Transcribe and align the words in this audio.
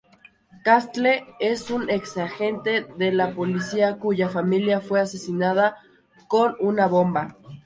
Castle 0.65 1.23
es 1.39 1.69
un 1.69 1.87
ex-agente 1.91 2.87
de 2.97 3.11
la 3.11 3.35
policía, 3.35 3.99
cuya 3.99 4.29
familia 4.29 4.81
fue 4.81 4.99
asesinada 4.99 5.77
con 6.27 6.55
una 6.59 6.87
bomba. 6.87 7.37